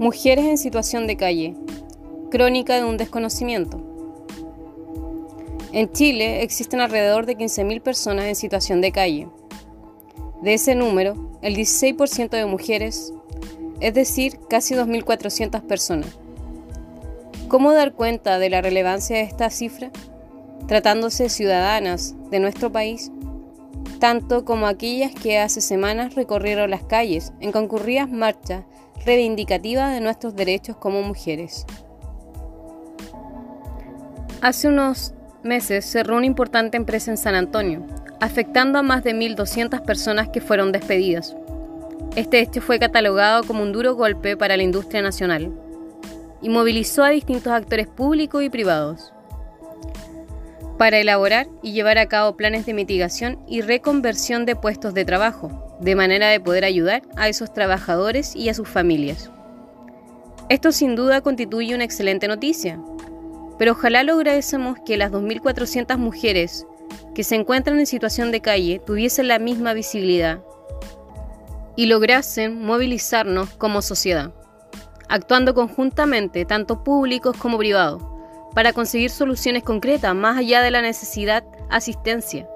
[0.00, 1.54] Mujeres en situación de calle.
[2.30, 3.82] Crónica de un desconocimiento.
[5.72, 9.28] En Chile existen alrededor de 15.000 personas en situación de calle.
[10.40, 13.12] De ese número, el 16% de mujeres,
[13.80, 16.18] es decir, casi 2.400 personas.
[17.48, 19.90] ¿Cómo dar cuenta de la relevancia de esta cifra?
[20.66, 23.12] Tratándose de ciudadanas de nuestro país,
[24.00, 28.64] tanto como aquellas que hace semanas recorrieron las calles en concurridas marchas
[29.04, 31.66] reivindicativa de nuestros derechos como mujeres.
[34.40, 37.86] Hace unos meses cerró una importante empresa en San Antonio,
[38.20, 41.36] afectando a más de 1.200 personas que fueron despedidas.
[42.16, 45.52] Este hecho fue catalogado como un duro golpe para la industria nacional
[46.42, 49.12] y movilizó a distintos actores públicos y privados
[50.80, 55.76] para elaborar y llevar a cabo planes de mitigación y reconversión de puestos de trabajo,
[55.78, 59.30] de manera de poder ayudar a esos trabajadores y a sus familias.
[60.48, 62.80] Esto sin duda constituye una excelente noticia,
[63.58, 66.66] pero ojalá lográsemos que las 2.400 mujeres
[67.14, 70.40] que se encuentran en situación de calle tuviesen la misma visibilidad
[71.76, 74.32] y lograsen movilizarnos como sociedad,
[75.10, 78.02] actuando conjuntamente tanto públicos como privados,
[78.54, 82.48] para conseguir soluciones concretas más allá de la necesidad asistencia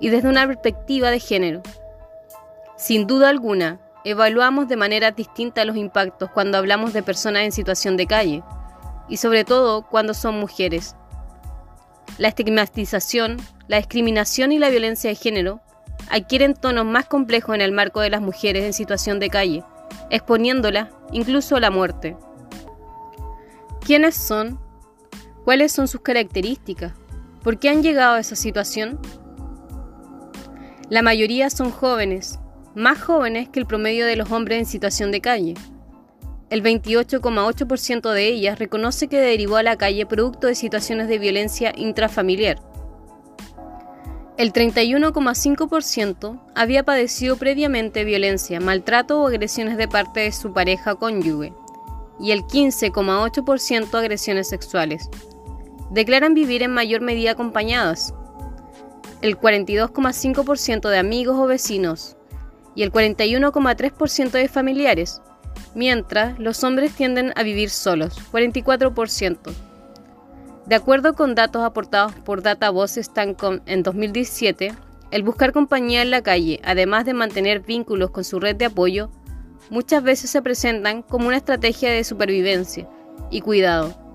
[0.00, 1.62] y desde una perspectiva de género.
[2.76, 7.96] Sin duda alguna, evaluamos de manera distinta los impactos cuando hablamos de personas en situación
[7.96, 8.42] de calle,
[9.08, 10.94] y sobre todo cuando son mujeres.
[12.18, 15.60] La estigmatización, la discriminación y la violencia de género
[16.10, 19.64] adquieren tonos más complejos en el marco de las mujeres en situación de calle,
[20.10, 22.16] exponiéndolas incluso a la muerte.
[23.80, 24.60] ¿Quiénes son?
[25.48, 26.92] ¿Cuáles son sus características?
[27.42, 28.98] ¿Por qué han llegado a esa situación?
[30.90, 32.38] La mayoría son jóvenes,
[32.74, 35.54] más jóvenes que el promedio de los hombres en situación de calle.
[36.50, 41.72] El 28,8% de ellas reconoce que derivó a la calle producto de situaciones de violencia
[41.74, 42.60] intrafamiliar.
[44.36, 51.54] El 31,5% había padecido previamente violencia, maltrato o agresiones de parte de su pareja cónyuge,
[52.20, 55.08] y el 15,8% agresiones sexuales.
[55.90, 58.14] Declaran vivir en mayor medida acompañadas.
[59.22, 62.16] El 42,5% de amigos o vecinos
[62.74, 65.20] y el 41,3% de familiares,
[65.74, 69.52] mientras los hombres tienden a vivir solos, 44%.
[70.66, 74.74] De acuerdo con datos aportados por Datavoz.com en 2017,
[75.10, 79.10] el buscar compañía en la calle, además de mantener vínculos con su red de apoyo,
[79.70, 82.86] muchas veces se presentan como una estrategia de supervivencia
[83.30, 84.07] y cuidado.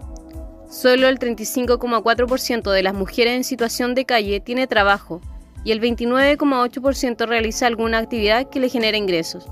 [0.73, 5.21] Solo el 35,4% de las mujeres en situación de calle tiene trabajo
[5.63, 9.45] y el 29,8% realiza alguna actividad que le genera ingresos.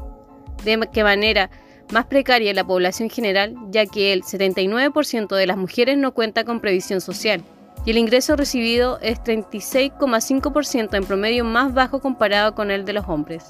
[0.65, 1.51] De qué manera
[1.93, 6.59] más precaria la población general, ya que el 79% de las mujeres no cuenta con
[6.59, 7.43] previsión social
[7.85, 13.07] y el ingreso recibido es 36,5% en promedio más bajo comparado con el de los
[13.07, 13.45] hombres.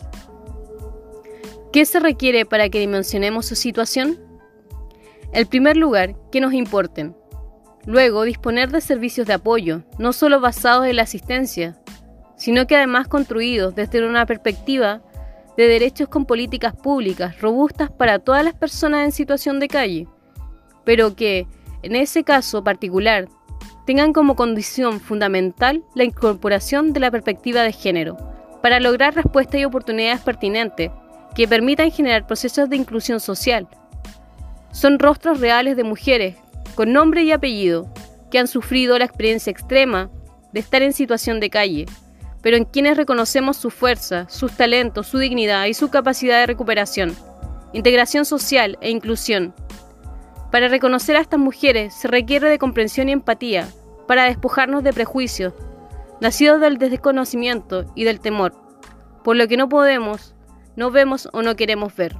[1.71, 4.19] ¿Qué se requiere para que dimensionemos su situación?
[5.31, 7.15] En primer lugar, que nos importen.
[7.85, 11.77] Luego, disponer de servicios de apoyo, no solo basados en la asistencia,
[12.35, 15.01] sino que además construidos desde una perspectiva
[15.57, 20.07] de derechos con políticas públicas robustas para todas las personas en situación de calle,
[20.83, 21.47] pero que,
[21.83, 23.27] en ese caso particular,
[23.85, 28.17] tengan como condición fundamental la incorporación de la perspectiva de género,
[28.61, 30.91] para lograr respuestas y oportunidades pertinentes
[31.35, 33.67] que permitan generar procesos de inclusión social.
[34.71, 36.35] Son rostros reales de mujeres,
[36.75, 37.91] con nombre y apellido,
[38.29, 40.09] que han sufrido la experiencia extrema
[40.53, 41.85] de estar en situación de calle,
[42.41, 47.15] pero en quienes reconocemos su fuerza, sus talentos, su dignidad y su capacidad de recuperación,
[47.73, 49.53] integración social e inclusión.
[50.51, 53.67] Para reconocer a estas mujeres se requiere de comprensión y empatía,
[54.07, 55.53] para despojarnos de prejuicios,
[56.19, 58.53] nacidos del desconocimiento y del temor,
[59.23, 60.35] por lo que no podemos,
[60.75, 62.17] no vemos o no queremos ver.